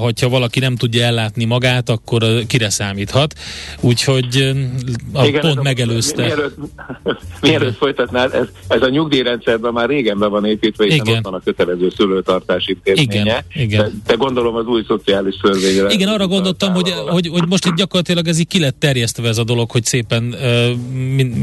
hogyha 0.00 0.28
valaki 0.28 0.60
nem 0.60 0.76
tudja 0.92 1.06
ellátni 1.06 1.44
magát, 1.44 1.88
akkor 1.88 2.22
kire 2.46 2.70
számíthat. 2.70 3.34
Úgyhogy 3.80 4.52
a 5.12 5.24
Igen, 5.24 5.40
pont 5.40 5.62
megelőzte. 5.62 6.22
Mielőtt, 6.22 6.56
mielőtt 7.40 7.76
folytatnál, 7.76 8.32
ez, 8.32 8.46
ez 8.68 8.82
a 8.82 8.88
nyugdíjrendszerben 8.88 9.72
már 9.72 9.88
régen 9.88 10.18
be 10.18 10.26
van 10.26 10.44
építve, 10.44 10.84
hiszen 10.84 11.06
Igen. 11.06 11.16
ott 11.16 11.24
van 11.24 11.34
a 11.34 11.40
kötelező 11.44 11.92
szülőtartási 11.96 12.70
intézménye. 12.84 13.20
Igen. 13.20 13.64
Igen. 13.64 13.82
De, 13.82 13.90
de 14.06 14.14
gondolom 14.14 14.54
az 14.54 14.66
új 14.66 14.84
szociális 14.86 15.36
törvényre. 15.36 15.92
Igen, 15.92 16.08
arra 16.08 16.26
gondoltam, 16.26 16.74
hogy, 16.74 16.90
hogy, 16.90 17.28
hogy 17.28 17.48
most 17.48 17.66
itt 17.66 17.74
gyakorlatilag 17.74 18.28
ez 18.28 18.38
így 18.38 18.48
ki 18.48 18.58
lett 18.58 18.76
terjesztve 18.78 19.28
ez 19.28 19.38
a 19.38 19.44
dolog, 19.44 19.70
hogy 19.70 19.84
szépen 19.84 20.24
uh, 20.24 20.76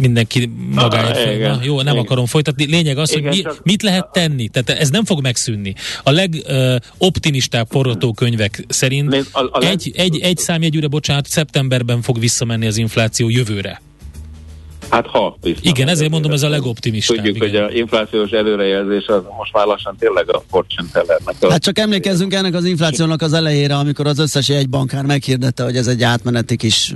mindenki 0.02 0.52
magáért. 0.74 1.40
Na, 1.40 1.60
jó, 1.64 1.76
nem 1.82 1.94
igen. 1.94 2.06
akarom 2.06 2.26
folytatni. 2.26 2.66
Lényeg 2.66 2.98
az, 2.98 3.12
igen, 3.12 3.24
hogy 3.24 3.38
mi, 3.38 3.42
csak... 3.42 3.60
mit 3.64 3.82
lehet 3.82 4.12
tenni. 4.12 4.48
Tehát 4.48 4.82
ez 4.82 4.90
nem 4.90 5.06
fog 5.06 5.22
megszűnni. 5.22 5.74
A 6.04 6.12
legoptimistább 6.12 7.66
uh, 7.66 7.72
forgatókönyvek 7.72 8.66
szerint 8.68 9.28
a, 9.40 9.50
a 9.52 9.64
egy, 9.64 9.92
egy, 9.96 10.20
egy 10.20 10.38
számjegyűre, 10.38 10.88
bocsánat, 10.88 11.28
szeptemberben 11.28 12.02
fog 12.02 12.20
visszamenni 12.20 12.66
az 12.66 12.78
infláció 12.78 13.30
jövőre. 13.30 13.82
Hát 14.90 15.08
ha. 15.08 15.38
Biztos, 15.42 15.72
Igen, 15.72 15.88
ezért 15.88 16.12
mondom, 16.12 16.32
ez 16.32 16.44
a 16.44 16.50
legoptimistább. 16.50 17.18
Tudjuk, 17.18 17.36
igen. 17.36 17.64
hogy 17.64 17.72
a 17.72 17.78
inflációs 17.78 18.32
előrejelzés 18.32 19.08
az 19.08 19.22
most 19.38 19.54
már 19.54 19.66
lassan 19.66 19.96
tényleg 20.00 20.36
a 20.36 20.44
fortune 20.50 20.90
tellernek. 20.92 21.36
Hát 21.50 21.64
csak 21.64 21.80
emlékezzünk 21.80 22.34
ennek 22.34 22.54
az 22.54 22.66
inflációnak 22.66 23.22
az 23.22 23.34
elejére, 23.34 23.76
amikor 23.76 24.08
az 24.08 24.20
összes 24.20 24.50
jegybankár 24.50 25.06
meghirdette, 25.06 25.64
hogy 25.64 25.76
ez 25.76 25.88
egy 25.88 26.04
átmeneti 26.04 26.56
kis 26.56 26.96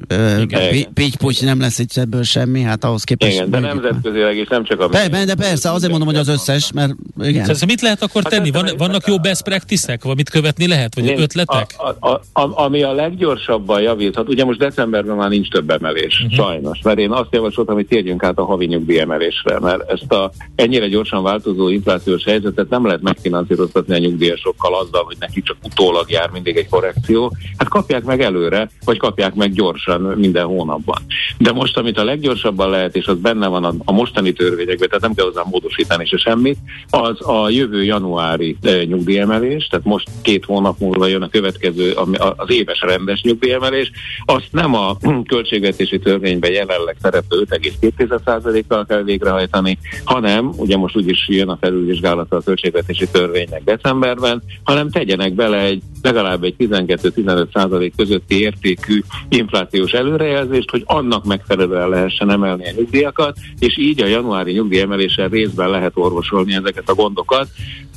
pitty 0.94 1.46
nem 1.46 1.60
lesz 1.60 1.80
itt 1.80 1.98
ebből 1.98 2.24
semmi, 2.24 2.62
hát 2.62 2.84
ahhoz 2.84 3.04
képest. 3.04 3.34
Igen, 3.34 3.50
de 3.50 3.60
nemzetközileg 3.60 4.38
is 4.38 4.48
nem 4.48 4.64
csak 4.64 4.80
a... 4.80 4.88
Be, 4.88 5.26
de 5.26 5.36
persze, 5.36 5.72
azért 5.72 5.92
mondom, 5.92 6.08
hogy 6.08 6.18
az 6.18 6.28
összes, 6.28 6.72
mert 6.72 6.94
igen. 7.22 7.44
Szóval 7.44 7.62
mit 7.68 7.82
lehet 7.82 8.02
akkor 8.02 8.22
hát 8.24 8.32
tenni? 8.32 8.52
Van, 8.52 8.70
vannak 8.78 9.08
jó 9.08 9.18
best 9.18 9.44
practice-ek, 9.44 10.04
vagy 10.04 10.16
mit 10.16 10.30
követni 10.30 10.68
lehet, 10.68 10.96
vagy 10.96 11.14
ötletek? 11.18 11.76
A, 11.78 12.08
a, 12.10 12.22
a, 12.34 12.64
ami 12.64 12.84
a 12.84 12.94
leggyorsabban 12.94 13.82
javíthat, 13.82 14.30
ugye 14.30 14.46
most 14.46 14.60
decemberben 14.60 15.16
már 15.16 15.30
nincs 15.30 15.50
több 15.50 15.70
emelés, 15.70 16.22
uh-huh. 16.24 16.46
sajnos, 16.46 16.80
mert 16.84 16.98
én 16.98 17.12
azt 17.12 17.28
javasoltam, 17.32 17.76
hogy 17.84 17.98
térjünk 17.98 18.24
át 18.24 18.38
a 18.38 18.46
havi 18.46 18.66
nyugdíjemelésre, 18.66 19.60
mert 19.60 19.92
ezt 19.92 20.12
a 20.12 20.32
ennyire 20.56 20.88
gyorsan 20.88 21.24
változó 21.24 21.70
inflációs 21.70 22.24
helyzetet 22.24 22.70
nem 22.70 22.86
lehet 22.86 23.02
megfinanszíroztatni 23.02 23.96
a 23.96 23.98
nyugdíjasokkal 23.98 24.76
azzal, 24.76 25.04
hogy 25.04 25.16
neki 25.20 25.42
csak 25.42 25.58
utólag 25.64 26.10
jár 26.10 26.30
mindig 26.30 26.58
egy 26.58 26.70
korrekció. 26.70 27.36
Hát 27.58 27.68
kapják 27.68 28.04
meg 28.04 28.22
előre, 28.22 28.70
vagy 28.86 28.98
kapják 28.98 29.34
meg 29.34 29.54
gyorsan 29.54 30.02
minden 30.02 30.46
hónapban. 30.46 31.02
De 31.38 31.52
most, 31.52 31.78
amit 31.78 31.98
a 31.98 32.04
leggyorsabban 32.04 32.70
lehet, 32.70 32.96
és 32.96 33.06
az 33.06 33.18
benne 33.18 33.48
van 33.48 33.64
a, 33.64 33.74
a 33.86 33.92
mostani 33.92 34.34
törvényekben, 34.34 34.88
tehát 34.88 35.02
nem 35.02 35.14
kell 35.14 35.26
hozzá 35.26 35.42
módosítani 35.50 36.06
se 36.06 36.18
semmit, 36.18 36.58
az 36.90 37.28
a 37.28 37.50
jövő 37.50 37.84
januári 37.84 38.58
e, 38.62 38.84
nyugdíjemelés, 38.84 39.68
tehát 39.68 39.86
most 39.86 40.10
két 40.22 40.46
hónap 40.46 40.80
múlva 40.80 41.08
jön 41.08 41.22
a 41.22 41.30
következő, 41.30 41.92
az 42.36 42.50
éves 42.50 42.82
rendes 42.82 43.22
nyugdíjemelés, 43.22 43.92
azt 44.26 44.48
nem 44.52 44.76
a 44.76 44.98
költségvetési 45.32 46.00
törvényben 46.00 46.52
jelenleg 46.52 46.96
szereplő 47.02 47.44
5,2%-kal 47.82 48.86
kell 48.86 49.04
végrehajtani, 49.04 49.78
hanem, 50.04 50.52
ugye 50.56 50.78
most 50.78 50.98
úgyis 50.98 51.28
jön 51.28 51.50
a 51.50 51.58
felülvizsgálata 51.62 52.36
a 52.36 52.42
költségvetési 52.42 53.08
törvénynek 53.12 53.64
decemberben, 53.64 54.44
hanem 54.64 54.90
tegyenek 54.90 55.34
bele 55.34 55.58
egy 55.58 55.82
legalább 56.04 56.44
egy 56.44 56.56
12-15% 56.60 57.92
közötti 57.96 58.40
értékű 58.40 59.02
inflációs 59.30 59.92
előrejelzést, 59.92 60.70
hogy 60.70 60.84
annak 60.86 61.26
megfelelően 61.26 61.90
lehessen 61.90 62.32
emelni 62.32 62.68
a 62.68 62.72
nyugdíjakat, 62.76 63.38
és 63.60 63.78
így 63.78 64.02
a 64.02 64.06
januári 64.06 64.52
nyugdíjemeléssel 64.52 65.28
részben 65.28 65.70
lehet 65.70 65.92
orvosolni 65.96 66.54
ezeket 66.54 66.90
a 66.90 66.94
gondokat. 66.94 67.48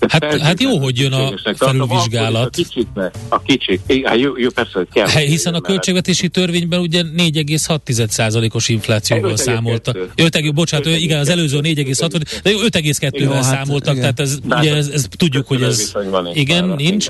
Hát, 0.08 0.40
hát 0.40 0.60
jó, 0.60 0.78
hogy 0.78 0.98
jön 0.98 1.12
a 1.12 1.32
felülvizsgálat. 1.56 2.46
A 2.46 2.50
kicsiknek, 2.50 3.14
a 3.28 3.40
kicsik, 3.40 3.80
hát 4.04 4.18
jó, 4.18 4.38
jó, 4.38 4.48
persze, 4.48 4.72
hogy 4.72 4.88
kell. 4.92 5.08
Hát, 5.08 5.22
hiszen 5.22 5.54
a 5.54 5.60
költségvetési 5.60 6.28
törvényben 6.28 6.80
ugye 6.80 7.02
4,6%-os 7.16 8.68
inflációval 8.68 9.36
számoltak. 9.36 9.96
5, 10.16 10.54
bocsánat, 10.54 10.86
5, 10.86 11.00
igen, 11.00 11.18
az 11.18 11.28
előző 11.28 11.58
4,6, 11.62 12.40
de 12.42 12.50
5,2-vel 12.50 13.30
hát, 13.32 13.42
számoltak, 13.42 13.96
igen. 13.96 14.00
tehát 14.00 14.20
ez, 14.20 14.38
ugye 14.44 14.74
ez, 14.74 14.88
ez, 14.88 15.06
tudjuk, 15.16 15.46
hogy 15.46 15.62
ez 15.62 15.92
igen, 16.32 16.72
nincs. 16.76 17.06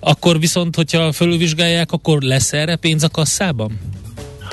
Akkor 0.00 0.27
viszont, 0.36 0.76
hogyha 0.76 1.12
felülvizsgálják, 1.12 1.92
akkor 1.92 2.22
lesz 2.22 2.52
erre 2.52 2.76
pénz 2.76 3.02
a 3.02 3.08
kasszában? 3.08 3.78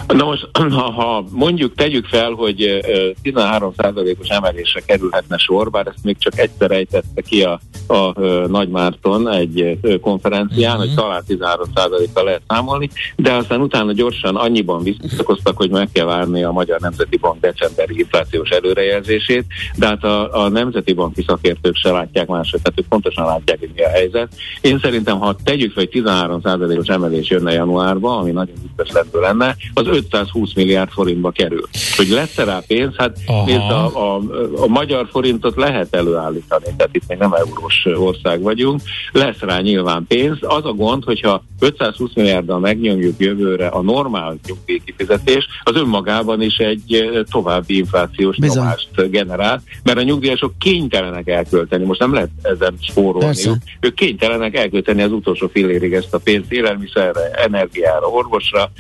Na 0.07 0.25
most, 0.25 0.49
ha, 0.53 0.91
ha 0.91 1.25
mondjuk 1.31 1.75
tegyük 1.75 2.05
fel, 2.05 2.31
hogy 2.31 2.79
13%-os 3.23 4.27
emelésre 4.27 4.81
kerülhetne 4.85 5.37
sor, 5.37 5.69
bár 5.69 5.87
ezt 5.87 6.03
még 6.03 6.17
csak 6.17 6.39
egyszer 6.39 6.71
ejtette 6.71 7.21
ki 7.21 7.43
a, 7.43 7.59
a, 7.87 8.19
Nagy 8.47 8.69
Márton 8.69 9.29
egy 9.29 9.79
konferencián, 10.01 10.77
uh-huh. 10.77 10.85
hogy 10.85 10.95
talán 10.95 11.23
13%-kal 11.27 12.23
lehet 12.23 12.41
számolni, 12.47 12.89
de 13.15 13.33
aztán 13.33 13.61
utána 13.61 13.91
gyorsan 13.91 14.35
annyiban 14.35 14.83
visszakoztak, 14.83 15.57
hogy 15.57 15.69
meg 15.69 15.89
kell 15.91 16.05
várni 16.05 16.43
a 16.43 16.51
Magyar 16.51 16.79
Nemzeti 16.79 17.17
Bank 17.17 17.39
decemberi 17.39 17.99
inflációs 17.99 18.49
előrejelzését, 18.49 19.45
de 19.75 19.87
hát 19.87 20.03
a, 20.03 20.43
a 20.43 20.49
Nemzeti 20.49 20.93
Banki 20.93 21.23
szakértők 21.27 21.75
se 21.75 21.91
látják 21.91 22.27
máshogy, 22.27 22.61
tehát 22.61 22.79
ők 22.79 22.87
pontosan 22.87 23.25
látják, 23.25 23.59
hogy 23.59 23.71
mi 23.75 23.83
a 23.83 23.89
helyzet. 23.89 24.33
Én 24.61 24.79
szerintem, 24.79 25.19
ha 25.19 25.35
tegyük 25.43 25.73
fel, 25.73 25.87
hogy 25.91 26.01
13%-os 26.03 26.87
emelés 26.87 27.29
jönne 27.29 27.51
januárban, 27.51 28.19
ami 28.19 28.31
nagyon 28.31 28.55
üdvözlendő 28.63 29.19
lenne, 29.19 29.55
az 29.73 29.87
520 29.95 30.53
milliárd 30.53 30.89
forintba 30.91 31.31
kerül. 31.31 31.63
Hogy 31.95 32.07
lesz 32.07 32.35
rá 32.35 32.61
pénz? 32.67 32.93
Hát 32.97 33.17
nézd, 33.45 33.59
a, 33.59 34.15
a, 34.15 34.21
a 34.55 34.67
magyar 34.67 35.07
forintot 35.11 35.55
lehet 35.55 35.95
előállítani, 35.95 36.65
tehát 36.77 36.95
itt 36.95 37.07
még 37.07 37.17
nem 37.17 37.33
eurós 37.33 37.85
ország 37.85 38.41
vagyunk, 38.41 38.81
lesz 39.11 39.39
rá 39.39 39.59
nyilván 39.59 40.05
pénz. 40.07 40.37
Az 40.41 40.65
a 40.65 40.73
gond, 40.73 41.03
hogyha 41.03 41.43
520 41.59 42.13
milliárddal 42.13 42.59
megnyomjuk 42.59 43.13
jövőre 43.17 43.67
a 43.67 43.81
normál 43.81 44.37
nyugdíjkifizetés, 44.47 45.47
az 45.63 45.75
önmagában 45.75 46.41
is 46.41 46.57
egy 46.57 47.09
további 47.31 47.77
inflációs 47.77 48.37
Bizony. 48.37 48.57
nyomást 48.57 49.09
generál, 49.09 49.61
mert 49.83 49.97
a 49.97 50.01
nyugdíjasok 50.01 50.53
kénytelenek 50.59 51.27
elkölteni, 51.27 51.83
most 51.83 51.99
nem 51.99 52.13
lehet 52.13 52.29
ezen 52.41 52.73
spórolni, 52.79 53.43
ők 53.79 53.93
kénytelenek 53.93 54.55
elkölteni 54.55 55.01
az 55.01 55.11
utolsó 55.11 55.47
fillérig 55.47 55.93
ezt 55.93 56.13
a 56.13 56.19
pénzt 56.19 56.51
élelmiszerre, 56.51 57.31
energiára, 57.31 58.07
orvosra, 58.07 58.71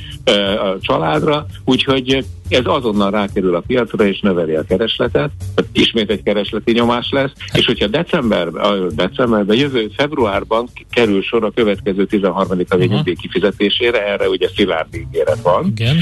a 0.63 0.77
család 0.79 1.04
családra, 1.05 1.45
úgyhogy 1.65 2.25
ez 2.49 2.61
azonnal 2.63 3.11
rákerül 3.11 3.55
a 3.55 3.63
piacra 3.67 4.05
és 4.05 4.19
növeli 4.19 4.55
a 4.55 4.63
keresletet, 4.63 5.31
tehát 5.55 5.71
ismét 5.73 6.09
egy 6.09 6.23
keresleti 6.23 6.71
nyomás 6.71 7.09
lesz, 7.11 7.31
és 7.53 7.65
hogyha 7.65 7.87
decemberben, 7.87 8.91
decemberben 8.95 9.57
jövő 9.57 9.91
februárban 9.95 10.67
kerül 10.91 11.21
sor 11.21 11.43
a 11.43 11.51
következő 11.51 12.05
13. 12.05 12.59
havi 12.69 12.85
nyugdíj 12.85 13.15
kifizetésére, 13.15 14.07
erre 14.07 14.29
ugye 14.29 14.49
szilárd 14.55 14.95
ígéret 14.95 15.41
van. 15.41 15.73
Igen. 15.75 15.95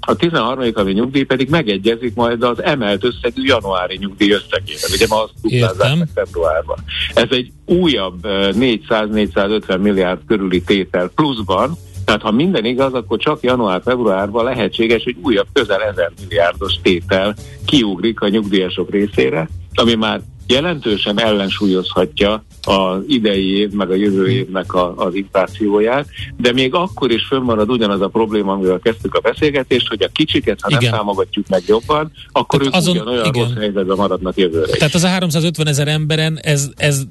A 0.00 0.14
13. 0.14 0.70
havi 0.74 0.92
nyugdíj 0.92 1.22
pedig 1.22 1.48
megegyezik 1.48 2.14
majd 2.14 2.42
az 2.42 2.62
emelt 2.62 3.04
összegű 3.04 3.42
januári 3.44 3.96
nyugdíj 3.96 4.30
összegével. 4.30 4.90
Ugye 4.94 5.06
ma 5.08 5.22
azt 5.22 5.32
tudnázzák 5.42 6.08
februárban. 6.14 6.78
Ez 7.14 7.28
egy 7.30 7.52
újabb 7.66 8.18
400-450 8.22 9.80
milliárd 9.80 10.20
körüli 10.26 10.62
tétel 10.62 11.08
pluszban, 11.14 11.76
tehát 12.04 12.22
ha 12.22 12.30
minden 12.30 12.64
igaz, 12.64 12.92
akkor 12.92 13.18
csak 13.18 13.42
január-februárban 13.42 14.44
lehetséges, 14.44 15.04
hogy 15.04 15.16
újabb 15.22 15.46
közel 15.52 15.82
1000 15.82 16.12
milliárdos 16.20 16.74
tétel 16.82 17.34
kiugrik 17.64 18.20
a 18.20 18.28
nyugdíjasok 18.28 18.90
részére, 18.90 19.48
ami 19.74 19.94
már 19.94 20.20
jelentősen 20.46 21.20
ellensúlyozhatja 21.20 22.44
az 22.62 22.98
idei 23.06 23.58
év, 23.58 23.70
meg 23.70 23.90
a 23.90 23.94
jövő 23.94 24.28
évnek 24.28 24.74
a, 24.74 24.94
az 24.96 25.14
inflációját, 25.14 26.06
de 26.36 26.52
még 26.52 26.74
akkor 26.74 27.10
is 27.10 27.26
fönnmarad 27.26 27.70
ugyanaz 27.70 28.00
a 28.00 28.08
probléma, 28.08 28.52
amivel 28.52 28.78
kezdtük 28.78 29.14
a 29.14 29.20
beszélgetést, 29.20 29.88
hogy 29.88 30.02
a 30.02 30.08
kicsiket, 30.12 30.58
ha 30.60 30.68
igen. 30.70 30.82
nem 30.82 30.92
támogatjuk 30.92 31.48
meg 31.48 31.62
jobban, 31.66 32.12
akkor 32.32 32.58
Tehát 32.58 32.66
ők 32.66 32.80
azon, 32.80 32.94
ugyanolyan 32.96 33.24
igen. 33.24 33.42
rossz 33.42 33.56
helyzetben 33.58 33.96
maradnak 33.96 34.36
jövőre. 34.36 34.72
Tehát 34.72 34.94
az 34.94 35.04
a 35.04 35.08
350 35.08 35.66
ezer 35.66 35.88
emberen 35.88 36.38
ez, 36.42 36.70
ez 36.76 37.02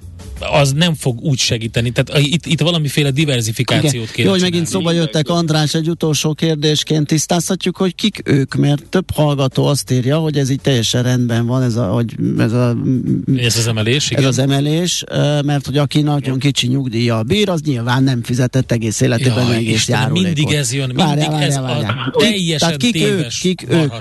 az 0.52 0.72
nem 0.72 0.94
fog 0.96 1.22
úgy 1.22 1.38
segíteni. 1.38 1.92
Tehát 1.92 2.24
itt, 2.24 2.46
itt 2.46 2.62
valamiféle 2.62 3.12
diversifikációt 3.12 4.12
kéne 4.12 4.28
Jó, 4.28 4.34
hogy 4.34 4.42
megint 4.42 4.68
szóba 4.68 4.92
jöttek, 4.92 5.30
András, 5.30 5.74
egy 5.74 5.90
utolsó 5.90 6.34
kérdésként 6.34 7.08
tisztázhatjuk, 7.08 7.78
hogy 7.78 7.96
kik 7.96 8.22
ők, 8.26 8.56
mert 8.56 8.86
több 8.90 9.12
hallgató 9.14 9.66
azt 9.66 9.92
írja, 9.92 10.18
hogy 10.18 10.38
ez 10.38 10.50
így 10.50 10.62
teljesen 10.62 11.04
rendben 11.04 11.46
van, 11.46 11.62
ez, 11.62 11.76
a, 11.76 11.86
hogy 11.86 12.16
ez, 12.38 12.54
a, 12.54 12.76
ez 13.36 13.58
az 13.58 13.68
emelés, 13.68 14.12
igen. 14.12 14.24
Ez 14.24 14.30
az 14.30 14.38
emelés, 14.38 15.04
mert 15.46 15.66
hogy 15.66 15.78
aki 15.78 16.02
nagyon 16.02 16.40
kicsi 16.40 16.68
nyugdíjjal 16.68 17.24
bír, 17.24 17.50
az 17.50 17.62
nyilván 17.62 18.04
nem 18.04 18.24
fizetett 18.24 18.72
egész 18.72 19.02
életében 19.02 19.48
ja, 19.48 19.54
egész 19.54 19.88
járulékot. 19.88 20.36
Mindig 20.36 20.56
ez 20.56 20.74
jön, 20.74 20.86
mindig 20.86 21.06
várjál, 21.06 21.30
várjál, 21.30 21.50
ez 21.50 21.60
várjál. 21.60 22.12
a 22.14 22.18
teljesen 22.20 22.58
Tehát 22.58 22.78
kik 22.78 22.92
téves 22.94 23.46
ők, 23.46 23.56
kik. 23.56 23.70
Ők? 23.70 23.92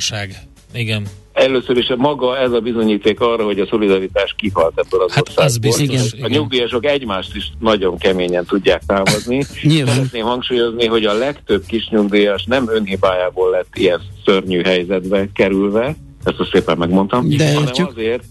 Igen. 0.75 1.07
Először 1.33 1.77
is 1.77 1.93
maga 1.97 2.39
ez 2.39 2.53
a 2.53 2.61
bizonyíték 2.61 3.21
arra, 3.21 3.45
hogy 3.45 3.61
a 3.61 3.67
szolidaritás 3.67 4.35
kihalt 4.39 4.79
ebből 4.79 5.01
az 5.03 5.13
hát 5.13 5.29
országból. 5.29 5.45
Az 5.45 5.59
biztos, 5.59 6.21
a 6.21 6.29
nyugdíjasok 6.29 6.87
egymást 6.87 7.37
is 7.37 7.53
nagyon 7.59 7.99
keményen 7.99 8.45
tudják 8.45 8.83
támadni. 8.87 9.43
Szeretném 9.87 10.25
hangsúlyozni, 10.25 10.87
hogy 10.87 11.05
a 11.05 11.13
legtöbb 11.13 11.65
kis 11.67 11.89
nyugdíjas 11.89 12.45
nem 12.45 12.69
önhibájából 12.69 13.51
lett 13.51 13.69
ilyen 13.75 14.01
szörnyű 14.25 14.63
helyzetbe 14.63 15.29
kerülve, 15.35 15.97
ezt 16.25 16.39
azt 16.39 16.51
szépen 16.51 16.79
megmondtam, 16.79 17.29
De 17.29 17.55
hanem 17.55 17.73
azért, 17.87 18.25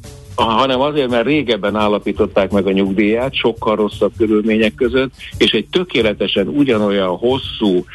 hanem 0.43 0.81
azért, 0.81 1.09
mert 1.09 1.25
régebben 1.25 1.75
állapították 1.75 2.51
meg 2.51 2.67
a 2.67 2.71
nyugdíját, 2.71 3.35
sokkal 3.35 3.75
rosszabb 3.75 4.11
körülmények 4.17 4.75
között, 4.75 5.11
és 5.37 5.51
egy 5.51 5.67
tökéletesen 5.71 6.47
ugyanolyan 6.47 7.17
hosszú 7.17 7.85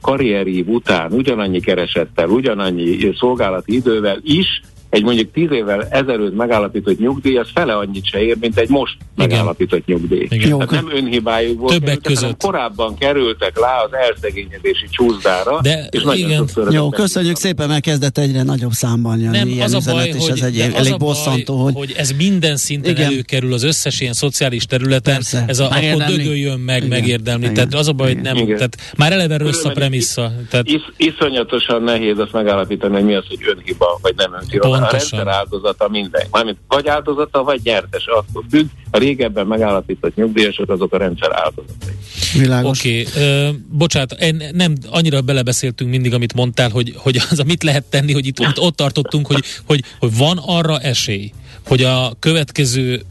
karrierív 0.00 0.68
után, 0.68 1.12
ugyanannyi 1.12 1.60
keresettel, 1.60 2.28
ugyanannyi 2.28 3.12
szolgálati 3.18 3.74
idővel 3.74 4.18
is 4.22 4.62
egy 4.94 5.02
mondjuk 5.02 5.32
tíz 5.32 5.50
évvel 5.50 5.86
ezelőtt 5.90 6.36
megállapított 6.36 6.98
nyugdíj, 6.98 7.36
az 7.36 7.48
fele 7.54 7.76
annyit 7.76 8.06
se 8.06 8.22
ér, 8.22 8.36
mint 8.40 8.58
egy 8.58 8.68
most 8.68 8.96
Igen. 9.16 9.28
megállapított 9.28 9.86
nyugdíj. 9.86 10.26
Igen. 10.30 10.58
Tehát 10.58 10.70
nem 10.70 10.90
önhibájuk 10.94 11.58
volt, 11.58 11.72
Többek 11.72 11.98
kerültek, 11.98 12.12
között. 12.12 12.42
korábban 12.42 12.96
kerültek 12.98 13.60
rá 13.60 13.82
az 13.84 13.90
elszegényedési 13.92 14.86
csúszdára, 14.90 15.60
De 15.60 15.88
és 15.90 16.02
igen. 16.14 16.48
Jó, 16.70 16.90
köszönjük 16.90 17.36
szépen, 17.36 17.68
mert 17.68 17.82
kezdett 17.82 18.18
egyre 18.18 18.42
nagyobb 18.42 18.72
számban 18.72 19.18
jönni 19.18 19.38
nem, 19.38 19.48
ilyen 19.48 19.74
az 19.74 19.86
a 19.86 19.92
baj, 19.92 20.08
és 20.08 20.28
hogy, 20.28 20.30
ez 20.30 20.42
egy 20.42 20.58
elég 20.60 20.92
az 20.92 20.98
bosszantó, 20.98 21.56
hogy... 21.56 21.74
hogy 21.74 21.94
ez 21.96 22.12
minden 22.12 22.56
szinten 22.56 22.90
igen. 22.90 23.04
előkerül 23.04 23.52
az 23.52 23.62
összes 23.62 24.00
ilyen 24.00 24.12
szociális 24.12 24.66
területen, 24.66 25.14
Persze. 25.14 25.44
ez 25.46 25.58
a, 25.58 25.64
akkor 25.64 26.04
dögöljön 26.04 26.60
meg, 26.60 26.76
igen. 26.76 26.88
megérdemli. 26.88 27.42
Igen. 27.42 27.54
Tehát 27.54 27.74
az 27.74 27.88
a 27.88 27.92
baj, 27.92 28.12
hogy 28.12 28.22
nem, 28.22 28.36
igen. 28.36 28.56
tehát 28.56 28.76
már 28.96 29.12
eleve 29.12 29.36
rossz 29.36 29.64
a 29.64 29.70
premissza. 29.70 30.32
Tehát... 30.50 30.68
Is, 30.68 30.82
iszonyatosan 30.96 31.82
nehéz 31.82 32.18
azt 32.18 32.32
megállapítani, 32.32 32.94
hogy 32.94 33.04
mi 33.04 33.14
az, 33.14 33.24
hogy 33.28 33.38
önhiba, 33.56 33.98
vagy 34.02 34.14
nem 34.16 34.34
önhiba. 34.40 34.68
Pontosan. 34.88 35.18
A 35.18 35.22
rendszer 35.22 35.38
áldozata 35.38 35.88
minden. 35.88 36.26
Mármint 36.30 36.58
vagy 36.68 36.88
áldozata, 36.88 37.42
vagy 37.42 37.60
nyertes. 37.64 38.06
Attól 38.06 38.44
függ, 38.50 38.66
a 38.90 38.98
régebben 38.98 39.46
megállapított 39.46 40.14
nyugdíjasok 40.14 40.70
azok 40.70 40.92
a 40.92 40.96
rendszer 40.96 41.30
áldozatai. 41.32 41.94
Világos. 42.32 42.78
Oké, 42.78 43.06
okay. 43.06 43.62
bocsánat, 43.68 44.16
nem 44.52 44.74
annyira 44.90 45.20
belebeszéltünk 45.20 45.90
mindig, 45.90 46.14
amit 46.14 46.34
mondtál, 46.34 46.70
hogy, 46.70 46.94
hogy 46.96 47.16
az, 47.30 47.42
mit 47.46 47.62
lehet 47.62 47.84
tenni, 47.84 48.12
hogy 48.12 48.26
itt 48.26 48.40
ott, 48.40 48.60
ott 48.60 48.76
tartottunk, 48.76 49.26
hogy, 49.26 49.44
hogy, 49.66 49.84
hogy 49.98 50.16
van 50.16 50.40
arra 50.46 50.78
esély, 50.78 51.32
hogy 51.66 51.82
a 51.82 52.16
következő 52.18 53.02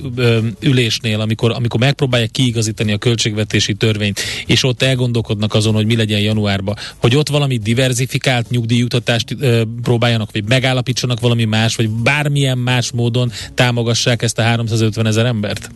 ülésnél, 0.60 1.20
amikor, 1.20 1.52
amikor 1.52 1.80
megpróbálják 1.80 2.32
kiigazítani 2.32 2.92
a 2.92 2.98
költségvetési 2.98 3.74
törvényt, 3.74 4.20
és 4.46 4.64
ott 4.64 4.82
elgondolkodnak 4.82 5.54
azon, 5.54 5.74
hogy 5.74 5.86
mi 5.86 5.96
legyen 5.96 6.20
januárban, 6.20 6.76
hogy 6.98 7.16
ott 7.16 7.30
valami 7.30 7.58
diversifikált 7.58 8.50
nyugdíjutatást 8.50 9.36
próbáljanak, 9.82 10.32
vagy 10.32 10.44
megállapítsanak 10.48 11.20
valami 11.20 11.46
más, 11.46 11.76
vagy 11.76 11.90
bármilyen 11.90 12.58
más 12.58 12.92
módon 12.92 13.32
támogassák 13.54 14.22
ezt 14.22 14.40
a 14.40 14.42
350 14.42 15.06
ezer 15.06 15.26
embert? 15.26 15.70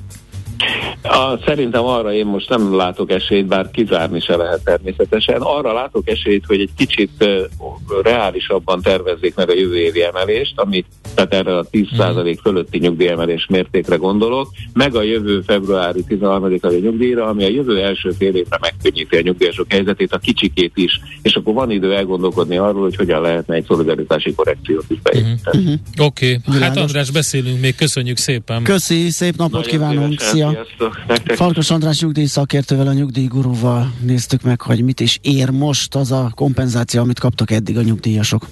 A, 1.01 1.37
szerintem 1.45 1.83
arra 1.83 2.13
én 2.13 2.25
most 2.25 2.49
nem 2.49 2.75
látok 2.75 3.11
esélyt, 3.11 3.45
bár 3.45 3.71
kizárni 3.71 4.19
se 4.19 4.35
lehet 4.35 4.63
természetesen. 4.63 5.41
Arra 5.41 5.73
látok 5.73 6.09
esélyt, 6.09 6.45
hogy 6.45 6.59
egy 6.59 6.69
kicsit 6.77 7.11
uh, 7.19 8.03
reálisabban 8.03 8.81
tervezzék 8.81 9.35
meg 9.35 9.49
a 9.49 9.53
jövő 9.53 9.77
évi 9.77 10.03
emelést, 10.03 10.59
ami 10.59 10.85
tehát 11.15 11.33
erre 11.33 11.57
a 11.57 11.65
10% 11.71 12.23
mhm. 12.23 12.31
fölötti 12.41 12.77
nyugdíjemelés 12.77 13.45
mértékre 13.49 13.95
gondolok, 13.95 14.49
meg 14.73 14.95
a 14.95 15.01
jövő 15.01 15.41
februári 15.41 16.03
13-ai 16.09 16.81
nyugdíjra, 16.81 17.27
ami 17.27 17.43
a 17.43 17.47
jövő 17.47 17.81
első 17.81 18.09
fél 18.09 18.35
évre 18.35 18.57
megkönnyíti 18.61 19.15
a 19.15 19.21
nyugdíjasok 19.21 19.65
helyzetét, 19.69 20.13
a 20.13 20.17
kicsikét 20.17 20.71
is, 20.75 20.99
és 21.21 21.35
akkor 21.35 21.53
van 21.53 21.71
idő 21.71 21.95
elgondolkodni 21.95 22.57
arról, 22.57 22.81
hogy 22.81 22.95
hogyan 22.95 23.21
lehetne 23.21 23.55
egy 23.55 23.65
szolidaritási 23.67 24.33
korrekciót 24.35 24.85
is 24.87 25.01
beépíteni. 25.01 25.63
Uh-huh. 25.63 26.07
Oké, 26.07 26.39
okay. 26.47 26.61
hát 26.61 26.77
András, 26.77 27.11
beszélünk 27.11 27.59
még, 27.59 27.75
köszönjük 27.75 28.17
szépen. 28.17 28.63
Köszi, 28.63 29.09
szép 29.09 29.35
napot 29.35 29.51
Nagyon 29.51 29.69
kívánunk, 29.69 30.19
szia! 30.19 30.47
Sziasztok. 30.50 31.00
Farkas 31.36 31.72
András 31.72 32.01
nyugdíj 32.01 32.25
szakértővel, 32.25 32.88
a 32.88 32.94
nyugdíjgurúval 32.94 33.94
néztük 34.01 34.42
meg, 34.42 34.62
hogy 34.62 34.84
mit 34.84 35.00
is 35.00 35.20
ér 35.22 35.50
most 35.50 35.96
az 35.96 36.12
a 36.12 36.32
kompenzáció, 36.36 37.01
amit 37.01 37.20
kaptak 37.20 37.51
eddig 37.51 37.77
a 37.77 37.82
nyugdíjasok. 37.82 38.48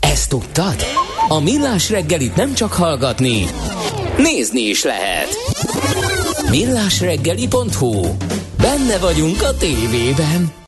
Ezt 0.00 0.28
tudtad? 0.28 0.74
A 1.28 1.40
Millás 1.40 1.90
reggelit 1.90 2.36
nem 2.36 2.54
csak 2.54 2.72
hallgatni, 2.72 3.44
nézni 4.18 4.60
is 4.60 4.84
lehet. 4.84 5.28
Millásreggeli.hu 6.50 8.16
Benne 8.56 8.98
vagyunk 8.98 9.42
a 9.42 9.56
tévében. 9.56 10.64